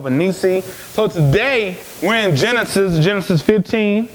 [0.00, 0.60] Nisi.
[0.60, 4.08] So today we're in Genesis, Genesis 15.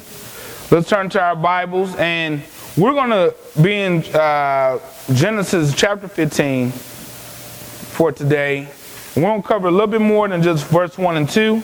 [0.71, 2.41] Let's turn to our Bibles and
[2.77, 4.79] we're going to be in uh,
[5.11, 8.69] Genesis chapter 15 for today.
[9.17, 11.61] We're going to cover a little bit more than just verse 1 and 2,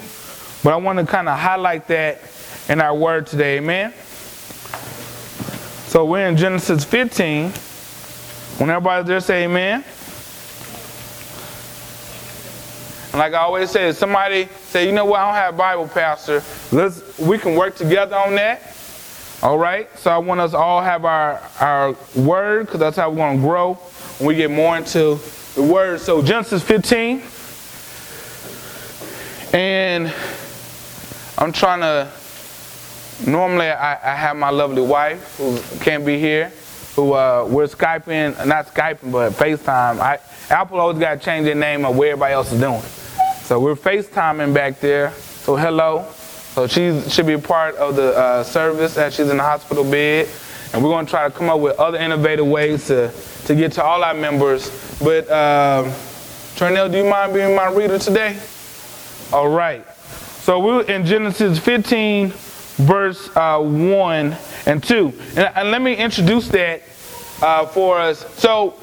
[0.66, 2.20] but I want to kind of highlight that
[2.68, 3.60] in our word today.
[3.60, 3.94] Amen.
[5.88, 7.52] So we're in Genesis 15.
[8.60, 9.86] When everybody's there, say amen.
[13.12, 15.58] And like I always say, if somebody say, you know what, I don't have a
[15.58, 16.44] Bible, Pastor.
[16.72, 18.76] Let's we can work together on that.
[19.42, 19.90] All right.
[19.98, 23.42] So I want us all have our our word because that's how we're going to
[23.42, 23.74] grow
[24.20, 25.20] when we get more into
[25.56, 26.02] the word.
[26.02, 27.24] So Genesis 15,
[29.54, 30.14] and
[31.38, 32.12] I'm trying to.
[33.28, 36.54] Normally, I, I have my lovely wife who can't be here,
[36.96, 40.00] who uh, we're skyping, not skyping, but FaceTime.
[40.00, 40.20] I,
[40.50, 42.82] Apple always got to change their name of what everybody else is doing.
[43.50, 45.12] So we're FaceTiming back there.
[45.12, 46.06] So hello.
[46.54, 49.84] So she should be a part of the uh, service as she's in the hospital
[49.84, 50.30] bed.
[50.72, 53.12] And we're going to try to come up with other innovative ways to,
[53.46, 54.70] to get to all our members.
[55.00, 55.88] But um,
[56.58, 58.40] Trinell, do you mind being my reader today?
[59.34, 59.84] All right.
[59.98, 65.14] So we're in Genesis 15, verse uh, 1 and 2.
[65.38, 66.84] And, and, let me introduce that
[67.42, 68.32] uh, for us.
[68.36, 68.76] So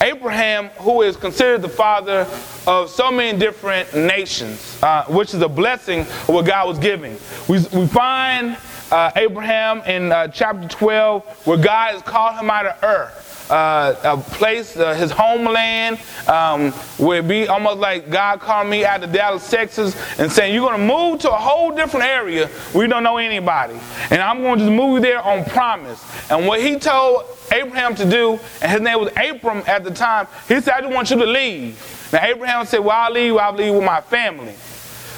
[0.00, 2.26] Abraham, who is considered the father
[2.66, 7.16] of so many different nations, uh, which is a blessing of what God was giving.
[7.48, 8.56] We, we find
[8.90, 13.12] uh, Abraham in uh, chapter 12 where God has called him out of Ur.
[13.50, 18.84] Uh, a place, uh, his homeland, um, where it be almost like God called me
[18.84, 22.48] out of Dallas, Texas, and saying, You're going to move to a whole different area
[22.72, 23.80] where you don't know anybody.
[24.10, 26.04] And I'm going to just move you there on promise.
[26.30, 30.26] And what he told Abraham to do, and his name was Abram at the time,
[30.46, 32.08] he said, I just want you to leave.
[32.12, 34.54] Now, Abraham said, Well, I'll leave, I'll leave with my family.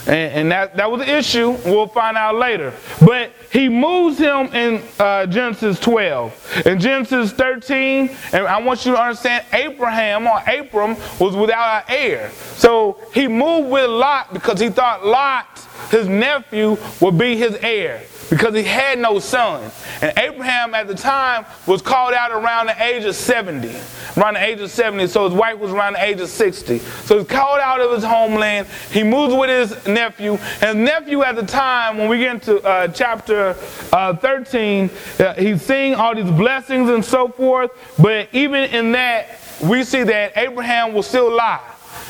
[0.06, 1.50] And, and that, that was the issue.
[1.64, 2.72] We'll find out later.
[3.04, 6.66] But he moves him in uh, Genesis 12.
[6.66, 11.94] In Genesis 13, and I want you to understand, Abraham or Abram was without an
[11.94, 12.30] heir.
[12.56, 18.02] So he moved with Lot because he thought Lot, his nephew, would be his heir
[18.30, 19.70] because he had no son.
[20.00, 23.76] And Abraham at the time was called out around the age of 70.
[24.16, 26.78] Around the age of 70, so his wife was around the age of 60.
[26.78, 28.68] So he's called out of his homeland.
[28.92, 30.38] He moves with his nephew.
[30.62, 33.56] And his nephew at the time, when we get into uh, chapter
[33.92, 37.70] uh, 13, uh, he's seeing all these blessings and so forth.
[37.98, 41.60] But even in that, we see that Abraham was still alive.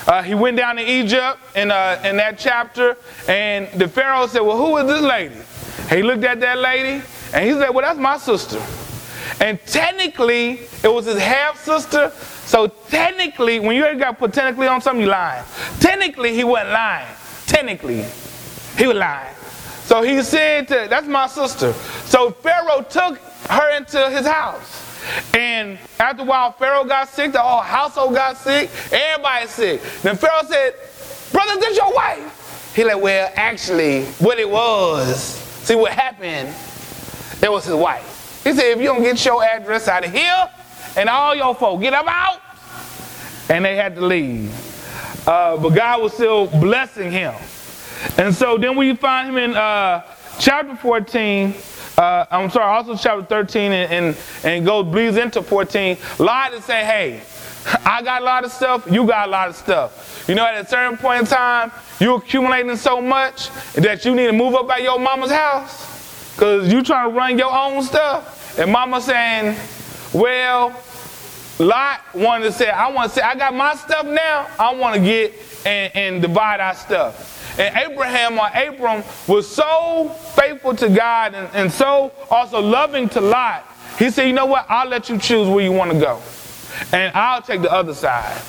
[0.06, 2.96] Uh, he went down to Egypt in, uh, in that chapter,
[3.28, 5.36] and the Pharaoh said, Well, who is this lady?
[5.88, 7.02] He looked at that lady
[7.32, 8.60] and he said, Well, that's my sister.
[9.40, 12.10] And technically, it was his half sister.
[12.46, 15.44] So technically, when you got put technically on something, you lying.
[15.78, 17.08] Technically, he wasn't lying.
[17.46, 18.04] Technically,
[18.76, 19.34] he was lying.
[19.84, 21.72] So he said, to, That's my sister.
[22.04, 23.18] So Pharaoh took
[23.48, 24.86] her into his house.
[25.34, 29.80] And after a while, Pharaoh got sick, the whole household got sick, everybody sick.
[30.02, 30.74] Then Pharaoh said,
[31.32, 32.72] Brother, this your wife?
[32.74, 35.39] He like, well, actually, what it was
[35.70, 36.48] See what happened?
[37.40, 38.42] It was his wife.
[38.42, 40.50] He said, if you don't get your address out of here,
[40.96, 42.40] and all your folk get them out,
[43.48, 44.52] and they had to leave.
[45.28, 47.32] Uh, but God was still blessing him.
[48.18, 50.02] And so then we find him in uh,
[50.40, 51.54] chapter 14.
[51.96, 55.96] Uh, I'm sorry, also chapter 13, and, and, and goes bleeds into 14.
[56.18, 57.22] Lot is saying, hey,
[57.86, 60.24] I got a lot of stuff, you got a lot of stuff.
[60.28, 61.70] You know, at a certain point in time,
[62.00, 66.72] you're accumulating so much that you need to move up at your mama's house because
[66.72, 68.58] you trying to run your own stuff.
[68.58, 69.56] And mama saying,
[70.12, 70.74] well,
[71.58, 74.48] Lot wanted to say, I want to say, I got my stuff now.
[74.58, 75.34] I want to get
[75.66, 77.58] and, and divide our stuff.
[77.58, 83.20] And Abraham or Abram was so faithful to God and, and so also loving to
[83.20, 83.66] Lot.
[83.98, 84.64] He said, you know what?
[84.68, 86.22] I'll let you choose where you want to go
[86.92, 88.40] and I'll take the other side.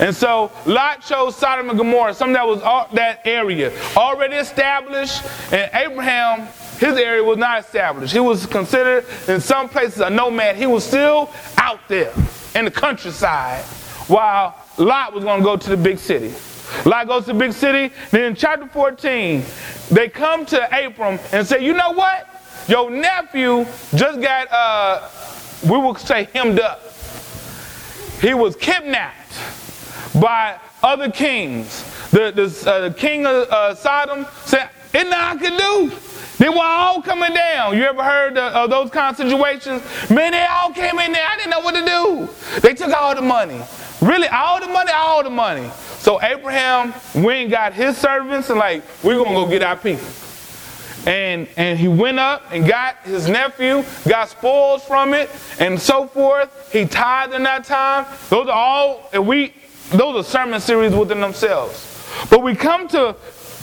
[0.00, 5.22] And so Lot chose Sodom and Gomorrah, something that was all, that area already established,
[5.52, 6.48] and Abraham,
[6.78, 8.12] his area was not established.
[8.12, 10.56] He was considered in some places a nomad.
[10.56, 12.12] He was still out there
[12.54, 13.64] in the countryside,
[14.06, 16.32] while Lot was going to go to the big city.
[16.84, 17.92] Lot goes to the big city.
[18.10, 19.42] Then in chapter 14,
[19.90, 22.28] they come to Abram and say, You know what?
[22.68, 23.64] Your nephew
[23.94, 25.08] just got, uh,
[25.64, 26.82] we will say, hemmed up.
[28.20, 29.38] He was kidnapped
[30.14, 31.84] by other kings.
[32.10, 35.96] The, the, uh, king of uh, Sodom said, Isn't that I can do?
[36.38, 37.76] They were all coming down.
[37.76, 39.82] You ever heard of, of those kind of situations?
[40.08, 41.26] Man, they all came in there.
[41.26, 42.60] I didn't know what to do.
[42.60, 43.60] They took all the money.
[44.00, 45.68] Really, all the money, all the money.
[45.98, 50.06] So Abraham went and got his servants and like, we're gonna go get our people.
[51.06, 56.06] And and he went up and got his nephew, got spoils from it, and so
[56.06, 56.72] forth.
[56.72, 58.06] He tithed in that time.
[58.30, 59.54] Those are all and we
[59.90, 61.84] those are sermon series within themselves.
[62.30, 63.14] But we come to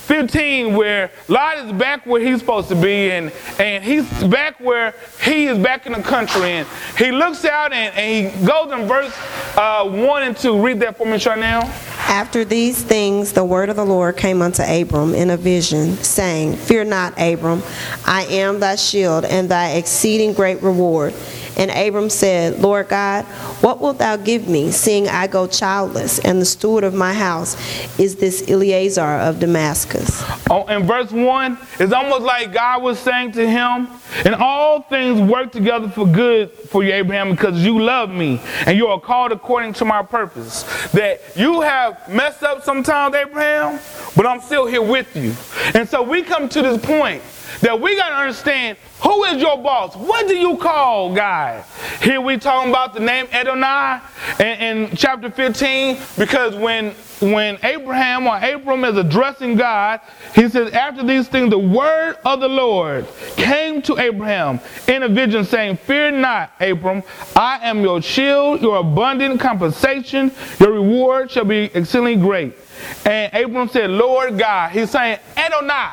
[0.06, 4.94] 15 where Lot is back where he's supposed to be and, and he's back where
[5.24, 8.88] he is back in the country and he looks out and, and he goes in
[8.88, 9.12] verse
[9.57, 10.63] uh, 1 and 2.
[10.63, 11.62] Read that for me now.
[12.07, 16.56] After these things, the word of the Lord came unto Abram in a vision, saying,
[16.56, 17.63] Fear not, Abram,
[18.06, 21.16] I am thy shield and thy exceeding great reward.
[21.57, 23.25] And Abram said, Lord God,
[23.62, 27.56] what wilt thou give me, seeing I go childless, and the steward of my house
[28.00, 30.24] is this Eliezer of Damascus?
[30.50, 33.88] Oh, in verse 1, it's almost like God was saying to him,
[34.24, 38.78] And all things work together for good for you, Abraham, because you love me, and
[38.78, 40.63] you are called according to my purpose.
[40.92, 43.80] That you have messed up sometimes, Abraham,
[44.16, 45.34] but I'm still here with you.
[45.74, 47.22] And so we come to this point
[47.62, 49.96] that we got to understand who is your boss?
[49.96, 51.63] What do you call God?
[52.02, 54.02] Here we talking about the name Adonai
[54.40, 60.02] in, in chapter 15 because when when Abraham or Abram is addressing God,
[60.34, 63.07] he says, After these things, the word of the Lord
[63.38, 67.04] came to Abraham in a vision, saying, Fear not, Abram,
[67.36, 72.54] I am your shield, your abundant compensation, your reward shall be exceedingly great.
[73.06, 75.92] And Abram said, Lord God, he's saying, Adonai,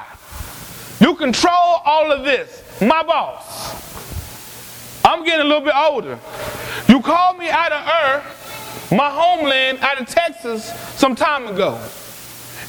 [1.02, 2.80] you control all of this.
[2.80, 3.82] My boss.
[5.04, 6.18] I'm getting a little bit older.
[6.88, 10.64] You called me out of Ur, my homeland, out of Texas,
[10.96, 11.80] some time ago.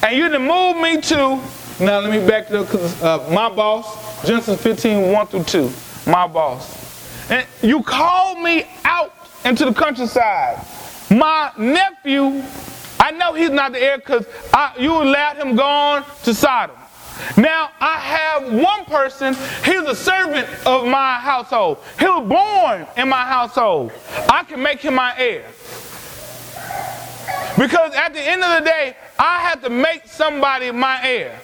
[0.01, 1.39] And you done moved me to,
[1.79, 2.61] now let me back to
[3.05, 5.71] uh, my boss, Genesis 15, 1 through 2.
[6.09, 7.29] My boss.
[7.29, 9.13] And you called me out
[9.45, 10.65] into the countryside.
[11.09, 12.43] My nephew,
[12.99, 14.25] I know he's not the heir because
[14.79, 16.75] you allowed him gone to Sodom.
[17.37, 21.79] Now I have one person, he's a servant of my household.
[21.99, 23.91] He was born in my household.
[24.29, 25.45] I can make him my heir.
[27.57, 31.39] Because at the end of the day, I have to make somebody my heir.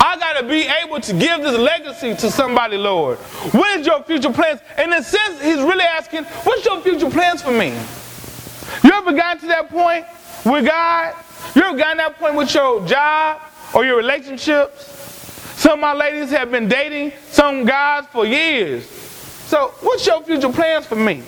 [0.00, 3.18] I got to be able to give this legacy to somebody, Lord.
[3.52, 4.60] What is your future plans?
[4.78, 7.68] In a sense, he's really asking, what's your future plans for me?
[8.82, 10.04] You ever gotten to that point
[10.44, 11.14] with God?
[11.54, 13.40] You ever gotten to that point with your job?
[13.74, 14.90] Or your relationships.
[15.56, 18.86] Some of my ladies have been dating some guys for years.
[18.86, 21.22] So, what's your future plans for me?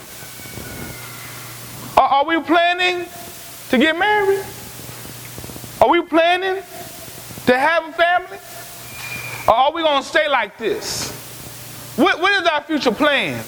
[1.96, 3.06] Are, we planning
[3.70, 4.44] to get married?
[5.80, 6.62] Are we planning
[7.46, 8.38] to have a family?
[9.48, 11.10] Or are we going to stay like this?
[11.96, 13.46] What, what is our future plans?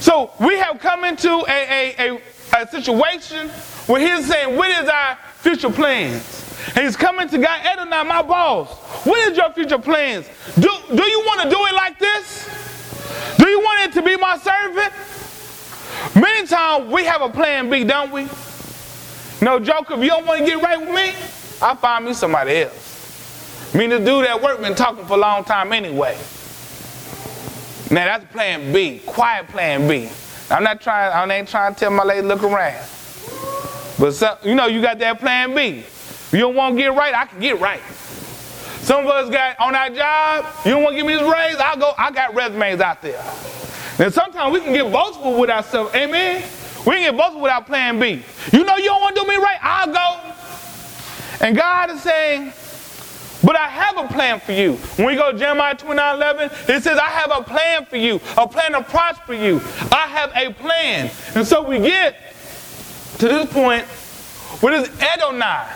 [0.00, 2.20] So we have come into a, a, a,
[2.62, 3.48] a situation
[3.86, 6.35] where he's saying, what is our future plans?
[6.74, 8.68] He's coming to God, Adonai, my boss.
[9.04, 10.28] What is your future plans?
[10.54, 12.48] Do, do you want to do it like this?
[13.38, 14.92] Do you want it to be my servant?
[16.14, 18.28] Many times we have a plan B, don't we?
[19.40, 21.14] No joke, if you don't want to get right with me,
[21.62, 23.74] I'll find me somebody else.
[23.74, 26.16] Me to do that work been talking for a long time anyway.
[27.90, 30.08] Now that's plan B, quiet plan B.
[30.50, 32.84] I'm not trying, I ain't trying to tell my lady look around.
[33.98, 35.84] But you know, you got that plan B.
[36.32, 37.80] You don't want to get right, I can get right.
[38.80, 41.56] Some of us got on our job, you don't want to give me this raise,
[41.56, 43.22] I'll go, I got resumes out there.
[43.98, 46.42] And sometimes we can get boastful with ourselves, amen?
[46.86, 48.22] We can get boastful without plan B.
[48.52, 51.44] You know you don't want to do me right, I'll go.
[51.44, 52.52] And God is saying,
[53.42, 54.74] but I have a plan for you.
[54.96, 58.20] When we go to Jeremiah 29 11, it says, I have a plan for you,
[58.36, 59.60] a plan to prosper you.
[59.92, 61.10] I have a plan.
[61.34, 62.16] And so we get
[63.18, 63.84] to this point
[64.60, 65.66] where this Adonai,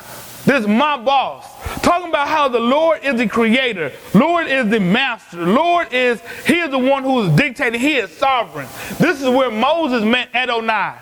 [0.50, 1.46] this is my boss.
[1.80, 3.92] Talking about how the Lord is the creator.
[4.14, 5.46] Lord is the master.
[5.46, 7.80] Lord is, he is the one who is dictating.
[7.80, 8.66] He is sovereign.
[8.98, 10.96] This is where Moses met Adonai.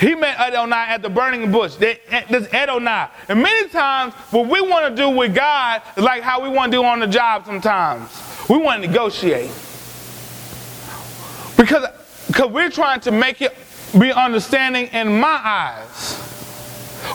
[0.00, 1.76] He met Adonai at the burning bush.
[1.76, 2.00] This
[2.52, 3.06] Adonai.
[3.28, 6.72] And many times, what we want to do with God is like how we want
[6.72, 8.10] to do on the job sometimes.
[8.48, 9.52] We want to negotiate.
[11.56, 11.86] Because,
[12.26, 13.56] because we're trying to make it
[13.96, 16.09] be understanding in my eyes.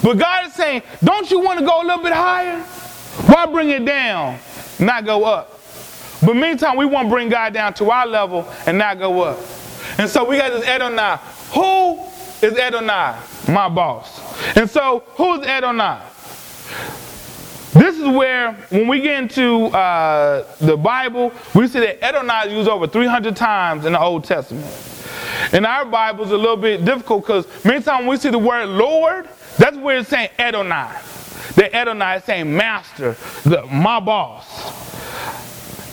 [0.06, 2.60] But God is saying, don't you want to go a little bit higher?
[3.26, 4.38] Why bring it down,
[4.78, 5.60] not go up?
[6.24, 9.40] But meantime, we want to bring God down to our level and not go up.
[9.98, 11.18] And so we got this Adonai.
[11.54, 12.00] Who
[12.46, 13.20] is Adonai?
[13.52, 14.22] My boss.
[14.56, 16.00] And so, who is Adonai?
[17.74, 22.54] This is where, when we get into uh, the Bible, we see that Adonai is
[22.54, 24.72] used over 300 times in the Old Testament.
[25.52, 28.68] In our Bible, it's a little bit difficult because many times we see the word
[28.70, 31.00] Lord, That's where it's saying Adonai.
[31.56, 34.86] The Adonai is saying master, the, my boss.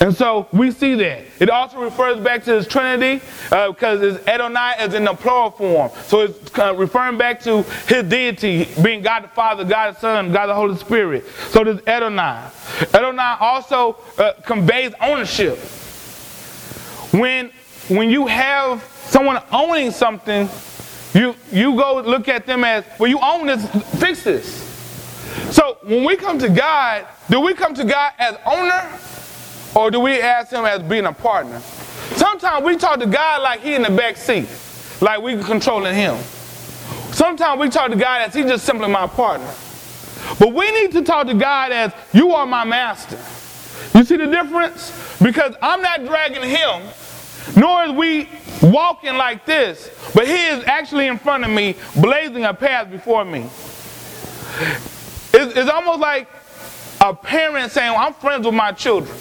[0.02, 1.22] And so we see that.
[1.38, 5.52] It also refers back to his Trinity because uh, it's Adonai is in the plural
[5.52, 5.92] form.
[6.06, 10.46] So it's referring back to his deity being God the Father, God the Son, God
[10.46, 11.24] the Holy Spirit.
[11.50, 12.50] So this Adonai.
[12.92, 15.56] Adonai also uh, conveys ownership.
[17.12, 17.52] When,
[17.88, 20.48] when you have someone owning something,
[21.14, 23.68] you, you go look at them as, well, you own this,
[24.00, 24.46] fix this.
[25.54, 28.98] So when we come to God, do we come to God as owner
[29.74, 31.60] or do we ask him as being a partner?
[32.16, 34.48] Sometimes we talk to God like he in the back seat,
[35.00, 36.16] like we controlling him.
[37.12, 39.52] Sometimes we talk to God as he's just simply my partner.
[40.38, 43.18] But we need to talk to God as you are my master.
[43.96, 44.92] You see the difference?
[45.20, 46.82] Because I'm not dragging him,
[47.56, 48.28] nor is we
[48.62, 53.24] walking like this, but he is actually in front of me, blazing a path before
[53.24, 53.48] me.
[55.34, 56.28] It's, it's almost like
[57.00, 59.16] a parent saying, I'm friends with my children.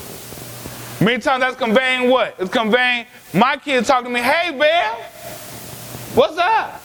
[1.00, 2.36] Many times that's conveying what?
[2.38, 4.94] It's conveying my kids talking to me, hey, Bear,
[6.14, 6.82] what's up?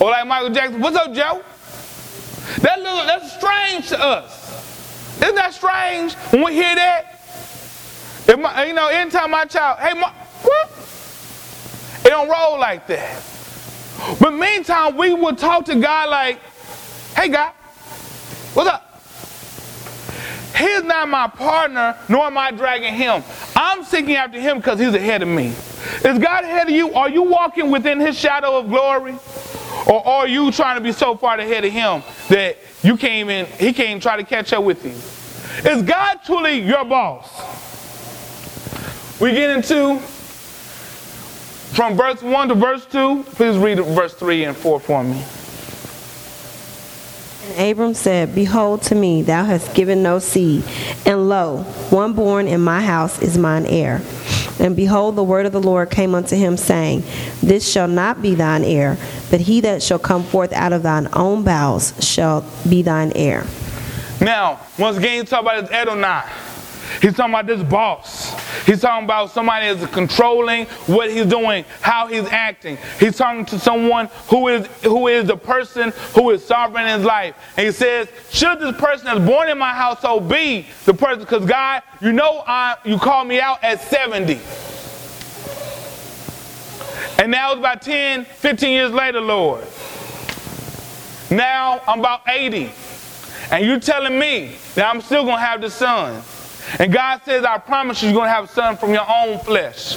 [0.00, 1.42] Or like Michael Jackson, what's up, Joe?
[2.60, 5.16] That little, that's strange to us.
[5.20, 7.14] Isn't that strange when we hear that?
[8.28, 10.12] If my, you know, anytime my child, hey, my,
[10.46, 10.70] what?
[12.04, 13.22] It don't roll like that.
[14.20, 16.40] But meantime, we will talk to God like,
[17.14, 17.52] hey, God,
[18.54, 18.82] what's up?
[20.56, 23.22] He's not my partner, nor am I dragging him.
[23.54, 25.48] I'm seeking after him because he's ahead of me.
[26.04, 26.94] Is God ahead of you?
[26.94, 29.16] Are you walking within his shadow of glory?
[29.86, 33.46] Or are you trying to be so far ahead of him that you can't even,
[33.58, 35.70] he can't even try to catch up with you?
[35.70, 37.28] Is God truly your boss?
[39.20, 40.00] We get into
[41.74, 43.24] from verse 1 to verse 2.
[43.34, 45.22] Please read verse 3 and 4 for me.
[47.48, 50.64] And Abram said, Behold, to me thou hast given no seed,
[51.04, 54.02] and lo, one born in my house is mine heir.
[54.58, 57.04] And behold, the word of the Lord came unto him, saying,
[57.42, 58.96] This shall not be thine heir,
[59.30, 63.46] but he that shall come forth out of thine own bowels shall be thine heir.
[64.20, 66.22] Now, once again, you talk about his Adonai.
[67.00, 68.34] He's talking about this boss.
[68.64, 72.78] He's talking about somebody that's controlling what he's doing, how he's acting.
[72.98, 77.06] He's talking to someone who is who is the person who is sovereign in his
[77.06, 77.36] life.
[77.56, 81.20] And he says, should this person that's born in my household be the person?
[81.20, 84.40] Because God, you know, I, you called me out at 70.
[87.18, 89.64] And now it's about 10, 15 years later, Lord.
[91.30, 92.70] Now I'm about 80.
[93.50, 96.22] And you're telling me that I'm still to have the son.
[96.78, 99.38] And God says, I promise you, you're going to have a son from your own
[99.40, 99.96] flesh.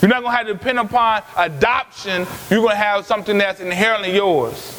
[0.00, 2.26] You're not going to have to depend upon adoption.
[2.48, 4.76] You're going to have something that's inherently yours.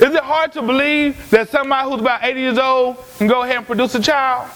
[0.00, 3.58] Is it hard to believe that somebody who's about 80 years old can go ahead
[3.58, 4.50] and produce a child?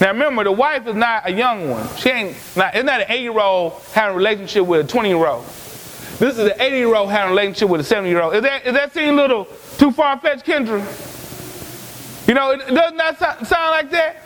[0.00, 1.86] Now remember, the wife is not a young one.
[1.96, 5.08] She ain't not, it's not an 80 year old having a relationship with a 20
[5.08, 5.44] year old.
[5.44, 8.34] This is an 80 year old having a relationship with a 70 year old.
[8.34, 9.46] Is that, is that seem a little
[9.78, 10.82] too far fetched, Kendra?
[12.26, 14.16] You know, doesn't that sound like that?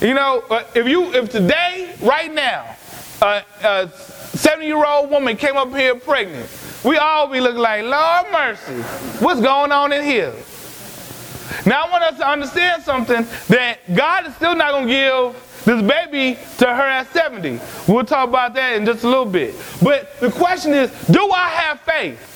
[0.00, 2.76] You know, uh, if you, if today, right now,
[3.22, 3.88] a
[4.34, 6.48] 70 year old woman came up here pregnant,
[6.84, 8.82] we all be looking like, Lord mercy,
[9.24, 10.34] what's going on in here?
[11.66, 15.64] Now I want us to understand something that God is still not going to give
[15.64, 17.60] this baby to her at 70.
[17.88, 19.54] We'll talk about that in just a little bit.
[19.82, 22.30] But the question is, do I have faith?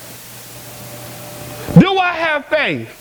[1.79, 2.95] Do I have faith?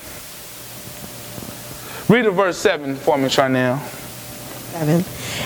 [2.08, 3.78] Read the verse 7 for me, Charnel.
[3.78, 5.04] 7.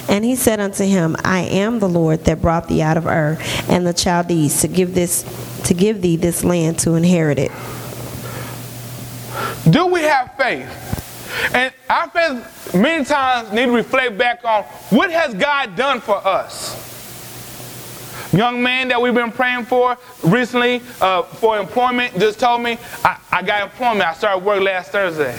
[0.09, 3.37] And he said unto him, I am the Lord that brought thee out of Ur
[3.69, 5.25] and the Chaldees to give this
[5.64, 7.50] to give thee this land to inherit it.
[9.71, 10.69] Do we have faith?
[11.54, 16.16] And our faith many times need to reflect back on what has God done for
[16.16, 16.90] us.
[18.33, 23.19] Young man that we've been praying for recently uh, for employment just told me I,
[23.31, 24.02] I got employment.
[24.02, 25.37] I started work last Thursday.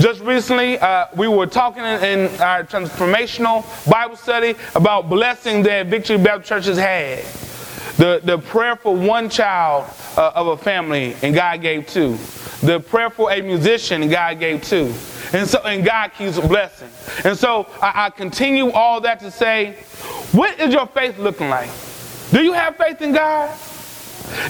[0.00, 5.88] Just recently, uh, we were talking in, in, our transformational Bible study about blessing that
[5.88, 7.18] Victory Baptist Church has had.
[7.98, 9.84] The, the prayer for one child
[10.16, 12.16] uh, of a family, and God gave two.
[12.62, 14.94] The prayer for a musician, and God gave two.
[15.34, 16.88] And so, and God keeps a blessing.
[17.22, 19.74] And so, I, I continue all that to say,
[20.32, 21.68] what is your faith looking like?
[22.30, 23.50] Do you have faith in God?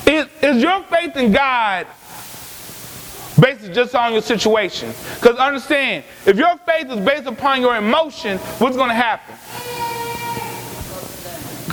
[0.07, 1.89] Is, is your faith in God
[3.41, 4.93] based just on your situation.
[5.15, 9.35] Because understand, if your faith is based upon your emotion, what's going to happen?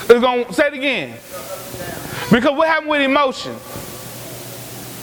[0.10, 1.18] It's going to say it again.
[2.32, 3.56] Because what happened with emotion?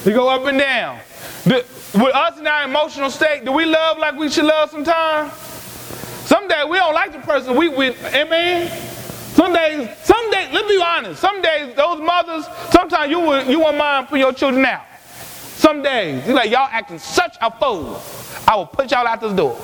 [0.04, 0.98] We go up and down.
[1.44, 5.32] The, with us in our emotional state, do we love like we should love sometimes?
[6.26, 8.68] Some days we don't like the person we with, amen?
[9.34, 13.58] Some days, some days, let's be honest, some days those mothers, sometimes you would you
[13.58, 14.82] wouldn't mind putting your children out.
[15.54, 18.00] Some days, you're like, y'all acting such a fool.
[18.46, 19.58] I will put y'all out this door.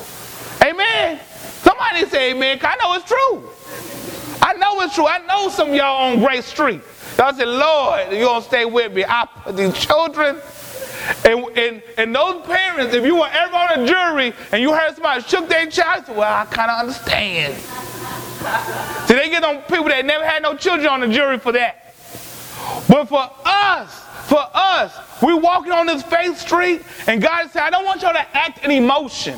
[0.62, 1.20] Amen.
[1.62, 3.50] Somebody say amen, Cause I know it's true.
[4.42, 5.06] I know it's true.
[5.06, 6.80] I know some y'all on Grace Street.
[7.18, 9.04] Y'all say, Lord, you're gonna stay with me.
[9.06, 10.40] I put these children
[11.24, 14.94] and, and, and those parents, if you were ever on a jury and you heard
[14.94, 17.54] somebody shook their child, well, I kind of understand.
[19.06, 21.94] See, they get on people that never had no children on the jury for that.
[22.88, 27.70] But for us, for us, We're walking on this faith street, and God said, I
[27.70, 29.36] don't want y'all to act in emotion.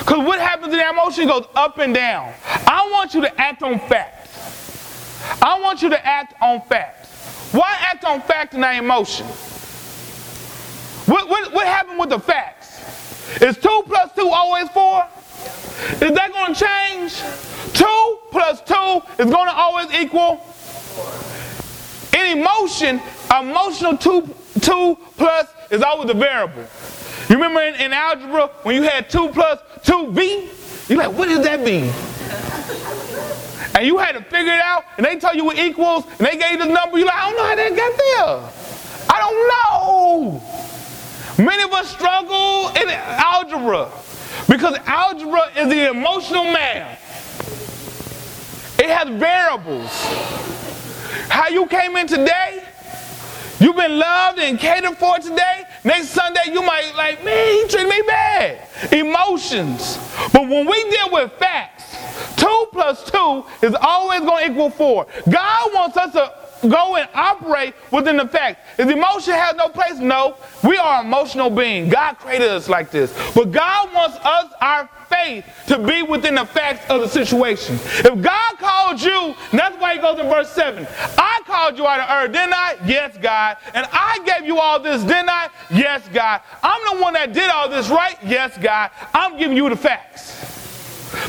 [0.00, 2.34] Because what happens in that emotion goes up and down.
[2.66, 5.38] I want you to act on facts.
[5.40, 7.52] I want you to act on facts.
[7.54, 9.24] Why act on fact and not emotion?
[11.06, 13.40] What, what, what happened with the facts?
[13.40, 15.06] Is 2 plus 2 always 4?
[15.92, 17.14] Is that going to change?
[17.72, 20.44] 2 plus 2 is going to always equal?
[22.18, 26.64] In emotion, emotional 2, 2 plus is always a variable.
[27.28, 30.88] You remember in, in algebra when you had 2 plus 2b?
[30.88, 31.92] You're like, what does that mean?
[33.76, 36.36] And you had to figure it out, and they tell you what equals, and they
[36.36, 36.98] gave you the number.
[36.98, 38.50] You're like, I don't know how that got there.
[39.08, 39.38] I don't
[41.38, 41.44] know.
[41.44, 43.92] Many of us struggle in algebra
[44.48, 46.98] because algebra is the emotional math.
[48.80, 50.48] It has variables.
[51.28, 52.62] How you came in today,
[53.60, 55.64] you've been loved and catered for today.
[55.84, 58.92] Next Sunday, you might like, man, he treated me bad.
[58.92, 59.98] Emotions.
[60.32, 61.96] But when we deal with facts,
[62.36, 65.06] two plus two is always going to equal four.
[65.30, 68.60] God wants us to go and operate within the fact.
[68.78, 70.36] If emotion has no place, no.
[70.64, 71.92] We are emotional beings.
[71.92, 73.12] God created us like this.
[73.34, 77.76] But God wants us, our faith, to be within the facts of the situation.
[77.76, 80.86] If God called you, that's why he goes in verse 7.
[81.16, 82.76] I called you out of Ur, didn't I?
[82.84, 83.56] Yes, God.
[83.74, 85.48] And I gave you all this, didn't I?
[85.70, 86.42] Yes, God.
[86.62, 88.16] I'm the one that did all this, right?
[88.24, 88.90] Yes, God.
[89.14, 90.32] I'm giving you the facts.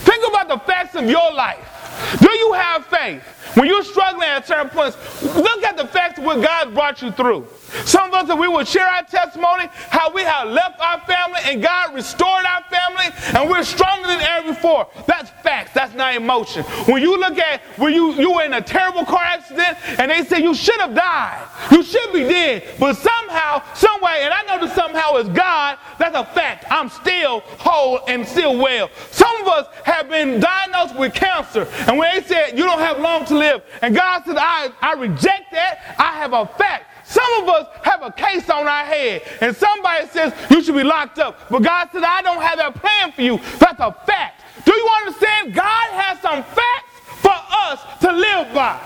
[0.03, 2.17] Think about the facts of your life.
[2.21, 3.23] Do you have faith?
[3.55, 4.97] When you're struggling at certain points,
[5.35, 7.47] look at the facts of what God brought you through.
[7.85, 11.39] Some of us, that we will share our testimony, how we have left our family
[11.45, 13.05] and God restored our family,
[13.35, 14.87] and we're stronger than ever before.
[15.07, 15.73] That's facts.
[15.73, 16.63] That's not emotion.
[16.85, 20.23] When you look at when you you were in a terrible car accident and they
[20.23, 24.43] say you should have died, you should be dead, but somehow, some way, and I
[24.43, 25.77] know that somehow is God.
[25.97, 26.65] That's a fact.
[26.69, 28.89] I'm still whole and still well.
[29.11, 32.99] Some of us have been diagnosed with cancer, and when they said you don't have
[32.99, 35.95] long to live, and God said I I reject that.
[35.97, 36.85] I have a fact.
[37.09, 40.83] Some of us have a case on our head, and somebody says you should be
[40.83, 41.39] locked up.
[41.49, 43.39] But God said, I don't have that plan for you.
[43.57, 44.43] That's a fact.
[44.63, 45.55] Do you understand?
[45.55, 48.79] God has some facts for us to live by.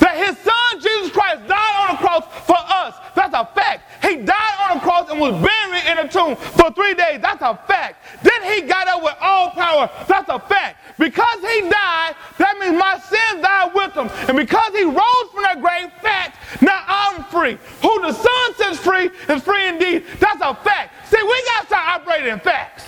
[0.00, 2.94] That his son, Jesus Christ, died on the cross for us.
[3.14, 3.82] That's a fact.
[4.02, 7.20] He died on the cross and was buried in a tomb for three days.
[7.20, 8.04] That's a fact.
[8.22, 9.90] Then he got up with all power.
[10.06, 10.78] That's a fact.
[10.98, 14.08] Because he died, that means my sins died with him.
[14.28, 17.58] And because he rose from that grave, fact, now I'm free.
[17.82, 20.04] Who the Son sets free is free indeed.
[20.20, 21.10] That's a fact.
[21.10, 22.84] See, we got to start operating in facts.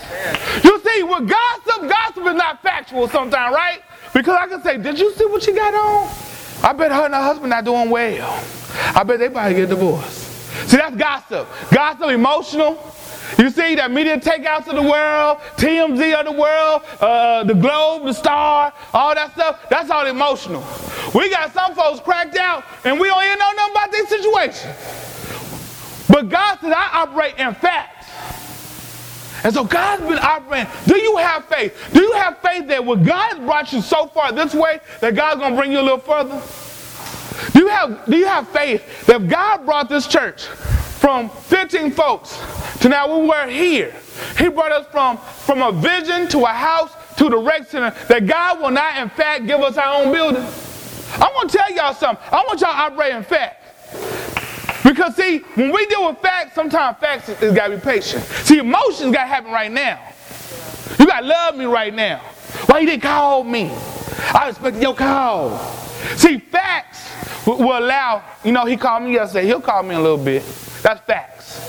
[0.64, 3.80] You see, with gossip, gossip is not factual sometimes, right?
[4.14, 6.08] Because I can say, did you see what she got on?
[6.62, 8.44] I bet her and her husband not doing well.
[8.94, 10.28] I bet they about to get divorced.
[10.68, 11.48] See, that's gossip.
[11.70, 12.94] Gossip, emotional.
[13.38, 18.04] You see that media takeouts of the world, TMZ of the world, uh, the Globe,
[18.04, 19.68] the Star, all that stuff.
[19.68, 20.64] That's all emotional.
[21.14, 24.74] We got some folks cracked out, and we don't even know nothing about this situation.
[26.08, 27.97] But God said, I operate in fact.
[29.44, 30.70] And so God's been operating.
[30.86, 31.90] Do you have faith?
[31.92, 35.14] Do you have faith that when God has brought you so far this way, that
[35.14, 36.42] God's gonna bring you a little further?
[37.52, 41.92] Do you have, do you have faith that if God brought this church from 15
[41.92, 42.40] folks
[42.80, 43.94] to now we were here,
[44.36, 48.26] He brought us from, from a vision to a house to the rec center, that
[48.26, 50.42] God will not in fact give us our own building?
[50.42, 52.24] I want to tell y'all something.
[52.30, 53.57] I want y'all to operate in fact.
[54.98, 58.24] Because see, when we deal with facts, sometimes facts is, gotta be patient.
[58.24, 60.02] See, emotions gotta happen right now.
[60.98, 62.18] You gotta love me right now.
[62.66, 63.70] Why you didn't call me?
[64.34, 65.56] I expected your call.
[66.16, 67.08] See, facts
[67.46, 70.42] will, will allow, you know, he called me yesterday, he'll call me a little bit.
[70.82, 71.60] That's facts.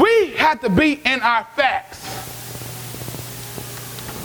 [0.00, 1.98] We have to be in our facts.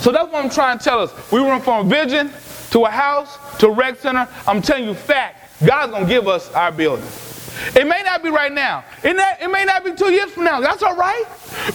[0.02, 1.32] So that's what I'm trying to tell us.
[1.34, 2.32] We went from a vision
[2.72, 4.26] to a house to a rec center.
[4.48, 5.66] I'm telling you fact.
[5.66, 7.04] God's gonna give us our building.
[7.76, 8.84] It may not be right now.
[9.04, 9.16] It,
[9.52, 10.60] may not be two years from now.
[10.60, 11.24] That's all right.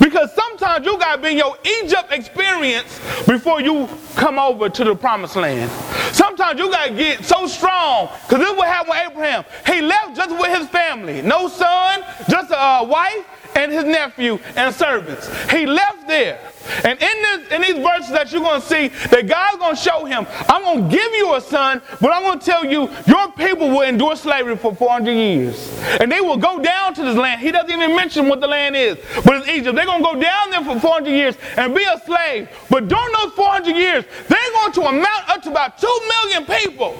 [0.00, 4.84] Because sometimes you got to be in your Egypt experience before you come over to
[4.84, 5.70] the promised land.
[6.14, 8.08] Sometimes you got to get so strong.
[8.22, 9.44] Because this is what happened with Abraham.
[9.66, 11.22] He left just with his family.
[11.22, 15.28] No son, just a wife and his nephew and servants.
[15.50, 16.38] He left there.
[16.84, 19.80] And in, this, in these verses that you're going to see, that God's going to
[19.80, 22.90] show him, I'm going to give you a son, but I'm going to tell you,
[23.06, 25.72] your people will endure slavery for 400 years.
[26.00, 27.40] And they will go down to this land.
[27.40, 29.76] He doesn't even mention what the land is, but it's Egypt.
[29.76, 32.48] They're going to go down there for 400 years and be a slave.
[32.70, 36.92] But during those 400 years, they're going to amount up to about 2 million people.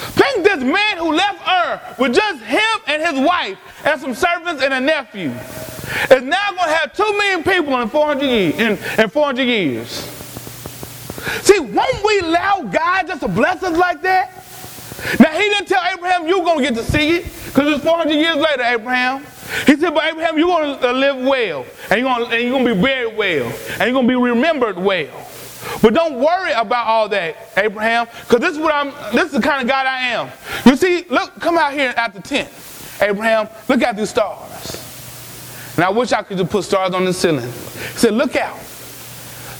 [0.00, 4.62] Think this man who left Ur with just him and his wife and some servants
[4.62, 5.30] and a nephew
[6.10, 8.54] is now going to have two million people in 400 years.
[8.58, 9.88] In, in 400 years.
[11.42, 14.32] See, won't we allow God just to bless us like that?
[15.18, 18.12] Now, he didn't tell Abraham you're going to get to see it because it's 400
[18.12, 19.24] years later, Abraham.
[19.66, 22.42] He said, but Abraham, you're going to uh, live well and you're going to, and
[22.42, 25.26] you're going to be buried well and you're going to be remembered well.
[25.82, 29.40] But don't worry about all that, Abraham, because this is what I'm this is the
[29.40, 30.30] kind of God I am.
[30.64, 32.48] You see, look, come out here at the tent.
[33.00, 34.79] Abraham, look at these stars.
[35.80, 37.46] And I wish I could just put stars on the ceiling.
[37.46, 38.58] He said, look out.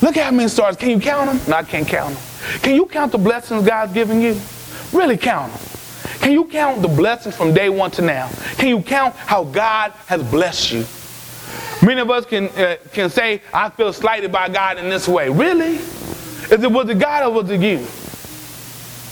[0.02, 0.76] Look at how many stars.
[0.76, 1.40] Can you count them?
[1.48, 2.22] No, I can't count them.
[2.60, 4.38] Can you count the blessings God's given you?
[4.92, 5.62] Really count them.
[6.20, 8.28] Can you count the blessings from day one to now?
[8.58, 10.84] Can you count how God has blessed you?
[11.88, 15.30] Many of us can, uh, can say, I feel slighted by God in this way.
[15.30, 15.76] Really?
[15.76, 17.86] Is it, was it God or was it you?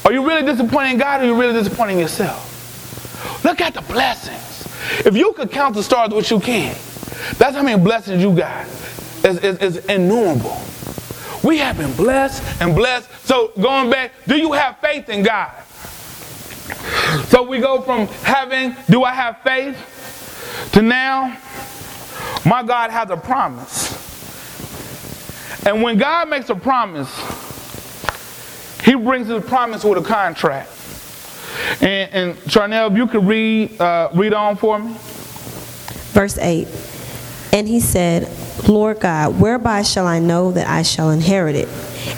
[0.04, 3.42] Are you really disappointing God or are you really disappointing yourself?
[3.46, 5.06] Look at the blessings.
[5.06, 6.76] If you could count the stars, which you can,
[7.36, 8.66] that's how many blessings you got.
[9.24, 10.60] It's, it's, it's innumerable.
[11.42, 13.08] We have been blessed and blessed.
[13.24, 15.52] So going back, do you have faith in God?
[17.28, 21.36] So we go from having, do I have faith, to now,
[22.44, 23.96] my God has a promise.
[25.66, 27.10] And when God makes a promise,
[28.84, 30.70] He brings His promise with a contract.
[31.80, 34.96] And, and Charnel, if you could read, uh, read on for me.
[36.12, 36.66] Verse 8
[37.52, 38.28] And he said,
[38.68, 41.68] Lord God, whereby shall I know that I shall inherit it?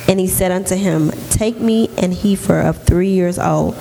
[0.08, 3.76] And he said unto him, Take me an heifer of three years old,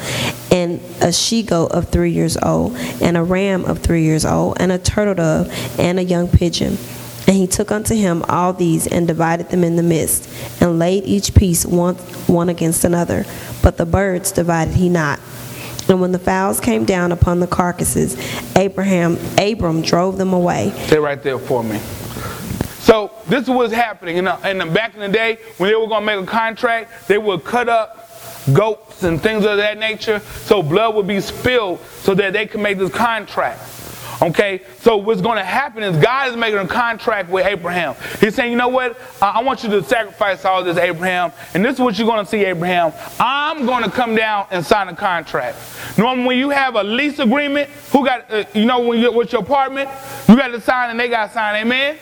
[0.52, 4.58] and a she goat of three years old, and a ram of three years old,
[4.60, 6.78] and a turtle dove, and a young pigeon.
[7.28, 10.30] And he took unto him all these, and divided them in the midst,
[10.62, 11.96] and laid each piece one,
[12.28, 13.26] one against another.
[13.62, 15.20] But the birds divided he not.
[15.90, 18.16] And when the fowls came down upon the carcasses,
[18.56, 20.72] Abraham, Abram drove them away.
[20.86, 21.80] Stay right there for me.
[22.80, 24.18] So this is what's happening.
[24.18, 27.08] In in the, back in the day, when they were going to make a contract,
[27.08, 28.10] they would cut up
[28.54, 32.62] goats and things of that nature, so blood would be spilled so that they could
[32.62, 33.62] make this contract.
[34.22, 37.96] Okay, so what's going to happen is God is making a contract with Abraham.
[38.20, 39.00] He's saying, you know what?
[39.22, 41.32] I want you to sacrifice all this, Abraham.
[41.54, 42.92] And this is what you're going to see, Abraham.
[43.18, 45.58] I'm going to come down and sign a contract.
[45.98, 49.32] Normally, when you have a lease agreement, who got, uh, you know, when you're with
[49.32, 49.90] your apartment,
[50.28, 51.56] you got to sign and they got to sign.
[51.56, 51.98] Amen?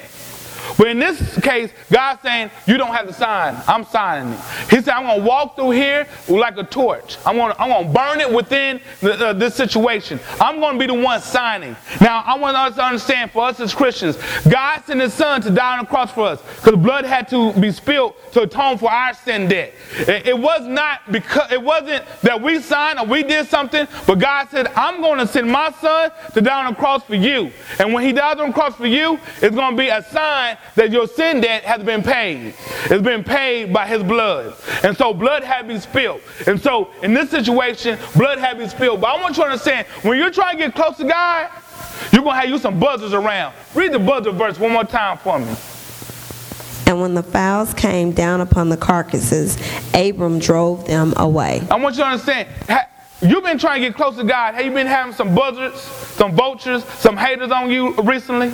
[0.78, 3.56] But in this case, God's saying, you don't have to sign.
[3.68, 4.40] I'm signing it.
[4.70, 7.18] He said, I'm going to walk through here like a torch.
[7.26, 10.20] I'm going to, I'm going to burn it within the, uh, this situation.
[10.40, 11.76] I'm going to be the one signing.
[12.02, 14.18] Now, I want us to understand, for us as Christians,
[14.50, 17.54] God sent his son to die on the cross for us because blood had to
[17.54, 19.74] be spilled to atone for our sin debt.
[20.00, 24.20] It, it was not because, it wasn't that we signed or we did something, but
[24.20, 27.52] God said, I'm going to send my son to die on the cross for you.
[27.80, 30.57] And when he dies on the cross for you, it's going to be a sign
[30.76, 32.54] that your sin debt has been paid.
[32.86, 34.56] It's been paid by his blood.
[34.84, 36.22] And so blood had to be spilled.
[36.46, 39.02] And so in this situation, blood had to be spilled.
[39.02, 41.50] But I want you to understand, when you're trying to get close to God,
[42.12, 43.56] you're going to have you some buzzers around.
[43.74, 45.56] Read the buzzer verse one more time for me.
[46.86, 49.58] And when the fowls came down upon the carcasses,
[49.94, 51.62] Abram drove them away.
[51.70, 52.48] I want you to understand,
[53.22, 54.54] you've been trying to get close to God.
[54.54, 58.54] Have you been having some buzzards, some vultures, some haters on you recently?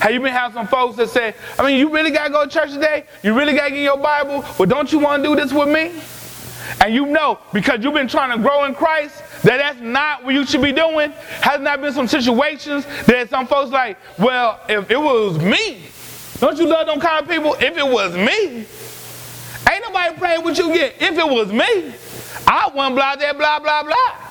[0.00, 2.44] Have you been having some folks that say, I mean, you really got to go
[2.44, 3.04] to church today?
[3.22, 4.44] You really got to get your Bible?
[4.58, 6.00] Well, don't you want to do this with me?
[6.80, 10.34] And you know, because you've been trying to grow in Christ, that that's not what
[10.34, 11.12] you should be doing.
[11.40, 15.86] Has not been some situations that some folks like, well, if it was me,
[16.40, 17.54] don't you love them kind of people?
[17.54, 18.66] If it was me,
[19.70, 20.94] ain't nobody praying with you yet.
[21.00, 21.94] If it was me,
[22.46, 24.23] I wouldn't blah, blah, blah, blah, blah.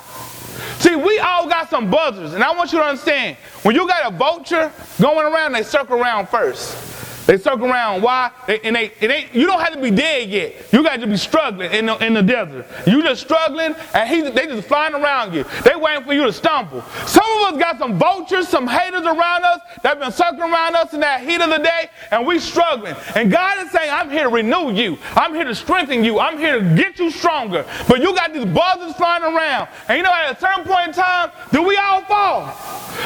[0.78, 4.12] See, we all got some buzzers, and I want you to understand when you got
[4.12, 7.03] a vulture going around, they circle around first.
[7.26, 8.02] They circle around.
[8.02, 8.30] Why?
[8.46, 10.54] They, and they, it ain't, you don't have to be dead yet.
[10.72, 12.66] You got to be struggling in the, in the desert.
[12.86, 15.44] You just struggling, and he, they just flying around you.
[15.64, 16.82] They waiting for you to stumble.
[17.06, 20.92] Some of us got some vultures, some haters around us that been circling around us
[20.92, 22.94] in that heat of the day, and we struggling.
[23.14, 24.98] And God is saying, I'm here to renew you.
[25.14, 26.18] I'm here to strengthen you.
[26.18, 27.64] I'm here to get you stronger.
[27.88, 29.68] But you got these buzzers flying around.
[29.88, 32.54] And you know, at a certain point in time, do we all fall?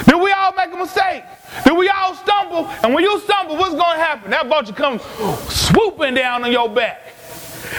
[0.06, 1.24] Do we all make a mistake?
[1.64, 4.30] Then we all stumble, and when you stumble, what's going to happen?
[4.30, 5.02] That vulture comes
[5.48, 7.14] swooping down on your back.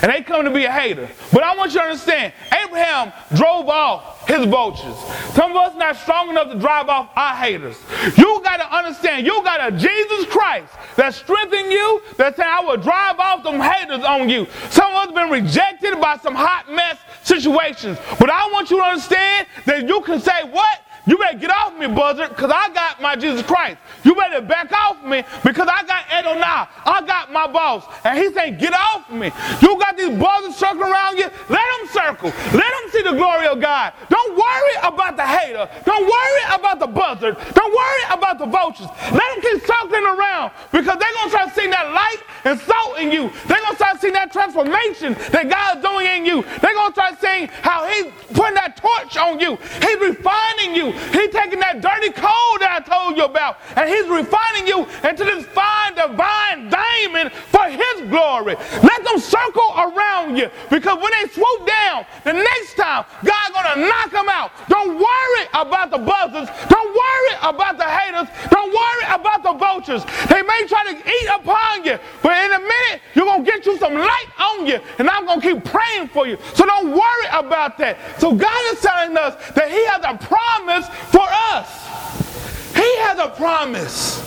[0.02, 1.10] And they come to be a hater.
[1.34, 4.96] But I want you to understand, Abraham drove off his vultures.
[5.34, 7.78] Some of us not strong enough to drive off our haters.
[8.16, 12.62] You got to understand, you got a Jesus Christ that strengthen you, that say, I
[12.62, 14.48] will drive off them haters on you.
[14.70, 17.98] Some of us been rejected by some hot mess situations.
[18.20, 20.82] But I want you to understand that you can say, what?
[21.10, 23.78] You better get off me, buzzard, because I got my Jesus Christ.
[24.04, 26.70] You better back off me because I got Adonai.
[26.86, 27.84] I got my boss.
[28.04, 29.32] And he's saying, get off me.
[29.60, 31.26] You got these buzzards circling around you.
[31.50, 32.30] Let them circle.
[32.54, 33.94] Let them see the glory of God.
[34.08, 35.68] Don't worry about the hater.
[35.84, 37.38] Don't worry about the buzzard.
[37.56, 38.88] Don't worry about the vultures.
[39.10, 43.00] Let them keep circling around because they're going to start seeing that light and salt
[43.00, 43.32] in you.
[43.48, 46.44] They're going to seeing that transformation that God's doing in you.
[46.62, 49.58] They're going to start seeing how he's putting that torch on you.
[49.82, 50.92] He's refining you.
[51.12, 55.24] He's taking that dirty coal that I told you about, and he's refining you into
[55.24, 58.56] this fine divine diamond for his glory.
[58.84, 63.88] Let them circle around you because when they swoop down, the next time God's gonna
[63.88, 64.52] knock them out.
[64.70, 66.50] Don't worry about the buzzards.
[66.70, 68.28] Don't worry about the haters.
[68.50, 70.04] Don't worry about the vultures.
[70.30, 73.78] They may try to eat upon you, but in a minute you're gonna get you
[73.78, 76.38] some light on you, and I'm gonna keep praying for you.
[76.54, 77.98] So don't worry about that.
[78.20, 82.76] So God is telling us that He has a promise for us.
[82.76, 84.26] He has a promise.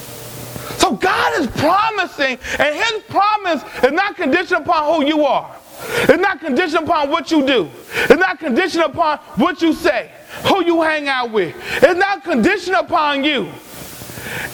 [0.78, 5.54] So God is promising, and His promise is not conditioned upon who you are.
[5.84, 7.70] It's not conditioned upon what you do.
[7.94, 10.10] It's not conditioned upon what you say,
[10.46, 11.54] who you hang out with.
[11.82, 13.48] It's not conditioned upon you.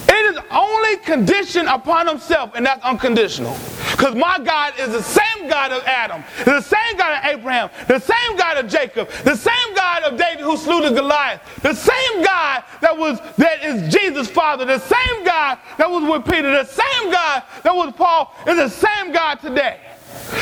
[0.07, 3.55] It is only conditioned upon himself, and that's unconditional.
[3.91, 7.99] Because my God is the same God of Adam, the same God of Abraham, the
[7.99, 12.23] same God of Jacob, the same God of David who slew the Goliath, the same
[12.23, 16.65] God that was that is Jesus' father, the same God that was with Peter, the
[16.65, 19.79] same God that was Paul, is the same God today.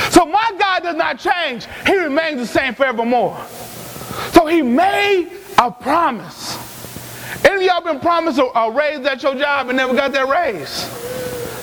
[0.09, 1.67] So my God does not change.
[1.85, 3.37] He remains the same forevermore.
[4.31, 6.66] So he made a promise.
[7.45, 10.27] Any of y'all been promised a, a raise at your job and never got that
[10.27, 10.87] raise?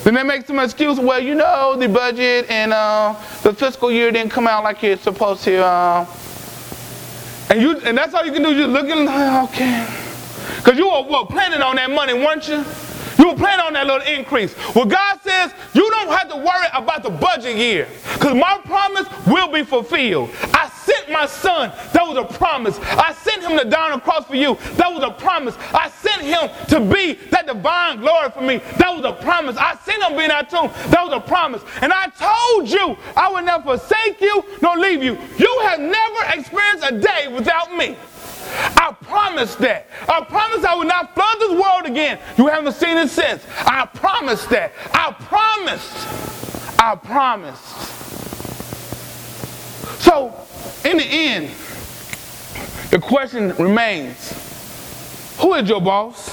[0.05, 1.01] Then they make some excuse.
[1.01, 5.03] Well, you know, the budget and uh, the fiscal year didn't come out like it's
[5.03, 5.65] supposed to.
[5.65, 6.07] Uh,
[7.51, 8.55] and you, and that's all you can do.
[8.55, 9.87] You're looking, okay,
[10.57, 12.65] because you were what, planning on that money, weren't you?
[13.18, 14.55] You were planning on that little increase.
[14.74, 19.09] Well, God says you don't have to worry about the budget year because my promise
[19.27, 20.31] will be fulfilled.
[20.53, 21.70] I sent my son.
[21.92, 22.79] That was a promise.
[22.81, 24.57] I sent him to die on the cross for you.
[24.77, 25.57] That was a promise.
[25.72, 28.59] I sent him to be that divine glory for me.
[28.79, 29.57] That was a promise.
[29.57, 30.70] I sent him to be in that tomb.
[30.90, 31.62] That was a promise.
[31.81, 35.18] And I told you I would never forsake you nor leave you.
[35.38, 37.96] You have never experienced a day without me.
[38.77, 39.87] I promise that.
[40.09, 42.19] I promise I will not flood this world again.
[42.37, 43.45] You haven't seen it since.
[43.59, 44.73] I promise that.
[44.93, 46.81] I promised.
[46.81, 47.64] I promised.
[50.03, 50.35] So,
[50.85, 51.51] in the end,
[52.90, 54.33] the question remains
[55.38, 56.29] who is your boss?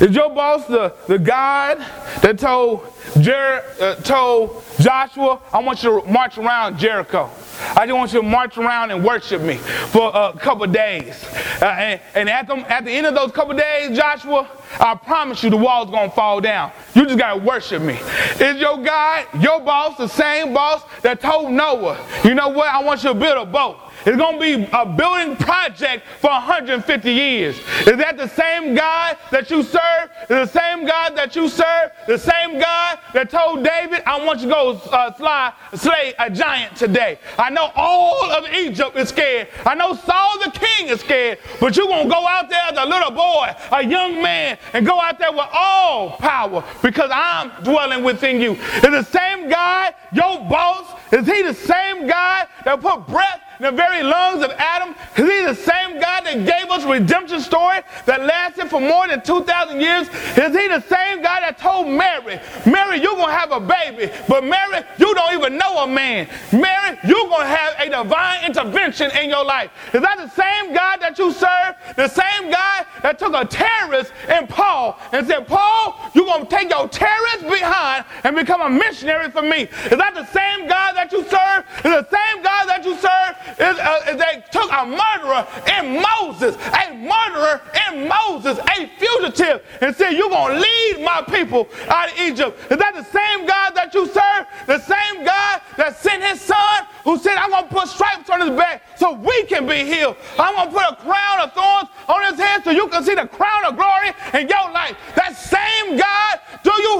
[0.00, 1.78] Is your boss the, the God
[2.22, 2.86] that told,
[3.20, 7.30] Jer- uh, told Joshua, I want you to march around Jericho?
[7.76, 11.24] I just want you to march around and worship me for a couple days.
[11.60, 15.42] Uh, and, and at, them, at the end of those couple days, Joshua, I promise
[15.42, 16.72] you the wall's gonna fall down.
[16.94, 17.98] You just gotta worship me.
[18.40, 22.82] Is your God, your boss, the same boss that told Noah, you know what, I
[22.82, 23.78] want you to build a boat.
[24.08, 27.58] It's going to be a building project for 150 years.
[27.86, 30.08] Is that the same God that you serve?
[30.22, 31.90] Is the same God that you serve?
[32.06, 36.30] The same God that told David, I want you to go uh, fly, slay a
[36.30, 37.18] giant today.
[37.36, 39.48] I know all of Egypt is scared.
[39.66, 41.38] I know Saul the king is scared.
[41.60, 44.86] But you're going to go out there as a little boy, a young man, and
[44.86, 48.52] go out there with all power because I'm dwelling within you.
[48.52, 53.64] Is the same God, your boss, is he the same God that put breath in
[53.64, 54.94] the very lungs of Adam?
[55.16, 59.22] Is he the same God that gave us redemption story that lasted for more than
[59.22, 60.08] 2,000 years?
[60.08, 64.12] Is he the same God that told Mary, Mary, you're going to have a baby,
[64.28, 66.28] but Mary, you don't even know a man.
[66.52, 69.70] Mary, you're going to have a divine intervention in your life.
[69.94, 71.74] Is that the same God that you serve?
[71.96, 76.56] The same God that took a terrorist in Paul and said, Paul, you're going to
[76.56, 79.62] take your terrorist behind and become a missionary for me.
[79.62, 81.64] Is that the same God that you serve?
[81.84, 83.32] Is the same God that you serve?
[83.58, 85.46] Is, uh, is they took a murderer
[85.78, 91.22] in Moses, a murderer in Moses, a fugitive, and said, You're going to lead my
[91.22, 92.58] people out of Egypt.
[92.70, 94.46] Is that the same God that you serve?
[94.66, 98.40] The same God that sent his son who said, I'm going to put stripes on
[98.40, 100.16] his back so we can be healed.
[100.38, 103.14] I'm going to put a crown of thorns on his head so you can see
[103.14, 104.96] the crown of glory in your life.
[105.16, 106.40] That same God,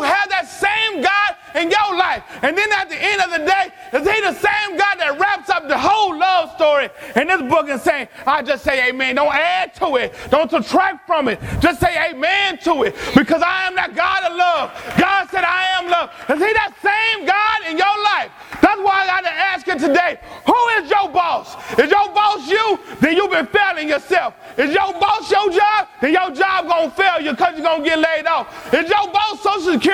[0.02, 2.22] have that same God in your life?
[2.42, 5.48] And then at the end of the day, is he the same God that wraps
[5.50, 9.16] up the whole love story in this book and saying, I just say amen.
[9.16, 10.14] Don't add to it.
[10.30, 11.40] Don't subtract from it.
[11.60, 14.72] Just say amen to it because I am that God of love.
[14.98, 16.10] God said I am love.
[16.28, 18.30] Is he that same God in your life?
[18.60, 21.56] That's why I got to ask you today, who is your boss?
[21.78, 22.78] Is your boss you?
[23.00, 24.34] Then you've been failing yourself.
[24.56, 25.88] Is your boss your job?
[26.00, 28.72] Then your job gonna fail you because you're gonna get laid off.
[28.74, 29.87] Is your boss Social Security?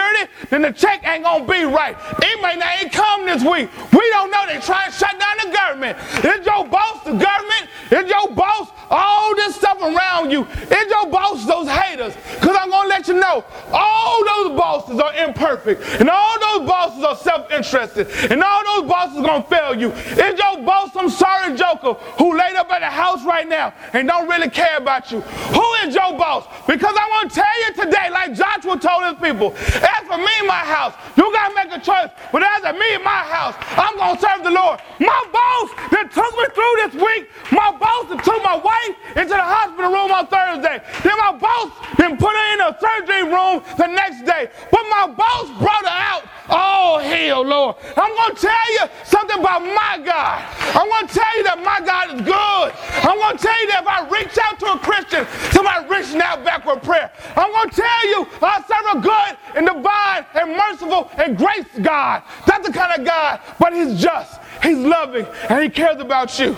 [0.51, 1.97] Then the check ain't gonna be right.
[2.23, 3.71] It may not even come this week.
[3.93, 4.47] We don't know.
[4.47, 5.99] They try to shut down the government.
[6.25, 7.69] Is your boss the government?
[7.91, 10.45] Is your boss all this stuff around you?
[10.45, 12.15] Is your boss those haters?
[12.35, 17.03] Because I'm gonna let you know, all those bosses are imperfect, and all those bosses
[17.03, 19.91] are self-interested, and all those bosses are gonna fail you.
[19.91, 24.07] Is your boss some sorry joker who laid up at the house right now and
[24.07, 25.21] don't really care about you?
[25.21, 26.47] Who is your boss?
[26.67, 30.31] Because I want to tell you today, like Joshua told his people, as for me
[30.39, 32.11] and my house, you gotta make a choice.
[32.31, 34.79] But as for me and my house, I'm gonna serve the Lord.
[35.01, 39.35] My boss that took me through this week, my boss that took my wife into
[39.35, 40.79] the hospital room on Thursday.
[41.03, 44.51] Then my boss then put her in a surgery room the next day.
[44.71, 46.23] But my boss brought her out.
[46.47, 47.77] Oh hell, Lord.
[47.97, 50.47] I'm gonna tell you something about my God.
[50.79, 52.69] I'm gonna tell you that my God is good.
[53.03, 56.45] I'm gonna tell you that if I reach out to a Christian, somebody reaching out
[56.45, 57.11] back with prayer.
[57.35, 60.04] I'm gonna tell you I serve a good and divine
[60.35, 62.23] and merciful and grace God.
[62.47, 66.57] That's the kind of God, but He's just, He's loving, and He cares about you.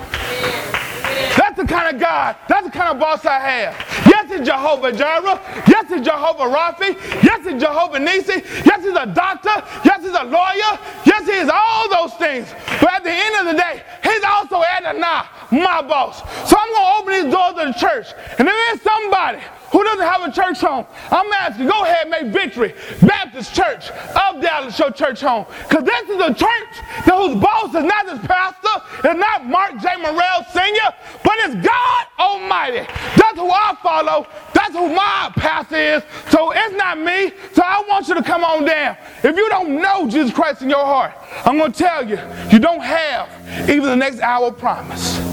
[1.37, 4.07] That's the kind of God, that's the kind of boss I have.
[4.07, 5.41] Yes, it's Jehovah Jireh.
[5.69, 6.95] Yes, it's Jehovah Raphi.
[7.23, 8.43] Yes, it's Jehovah Nisi.
[8.65, 9.55] Yes, he's a doctor.
[9.85, 10.79] Yes, he's a lawyer.
[11.05, 12.53] Yes, he is all those things.
[12.81, 16.19] But at the end of the day, he's also Adonai, my boss.
[16.49, 18.07] So I'm going to open these doors of the church.
[18.39, 19.39] And there is somebody
[19.71, 22.75] who doesn't have a church home, I'm asking, go ahead, make victory.
[23.03, 25.47] Baptist Church of Dallas, your church home.
[25.69, 26.73] Because this is a church
[27.05, 29.97] that whose boss is not this pastor, it's not Mark J.
[29.97, 32.87] Morrell Sr., but it's God Almighty.
[33.17, 34.27] That's who I follow.
[34.55, 36.03] That's who my pastor is.
[36.31, 37.33] So it's not me.
[37.53, 38.97] So I want you to come on down.
[39.23, 41.13] If you don't know Jesus Christ in your heart,
[41.45, 42.19] I'm going to tell you,
[42.51, 43.29] you don't have
[43.69, 45.26] even the next hour promise.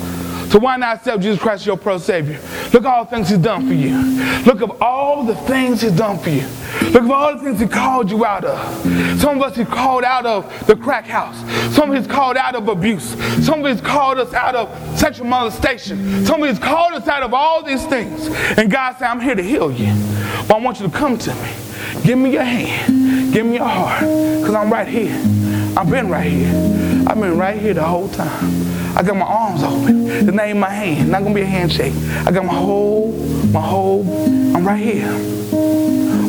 [0.54, 2.39] So why not accept Jesus Christ as your pro savior?
[2.72, 3.98] Look at all the things he's done for you.
[4.46, 6.46] Look at all the things he's done for you.
[6.92, 9.20] Look at all the things he called you out of.
[9.20, 11.36] Some of us he called out of the crack house.
[11.76, 13.16] Some of us called out of abuse.
[13.44, 16.24] Some of us called us out of sexual molestation.
[16.24, 18.28] Some of us called us out of all these things.
[18.56, 19.92] And God said, I'm here to heal you.
[20.48, 21.52] But I want you to come to me.
[22.04, 23.34] Give me your hand.
[23.34, 24.02] Give me your heart.
[24.02, 25.20] Because I'm right here.
[25.76, 26.54] I've been right here.
[27.08, 28.98] I've been right here the whole time.
[28.98, 30.08] I got my arms open.
[30.08, 31.10] It's not even my hand.
[31.10, 31.94] Not gonna be a handshake.
[32.28, 33.12] I got my whole,
[33.52, 34.04] my whole.
[34.56, 35.12] I'm right here.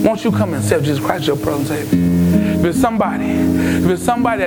[0.03, 1.99] Won't you come and accept Jesus Christ, your brother and Savior?
[2.59, 4.43] If it's somebody, if it's somebody that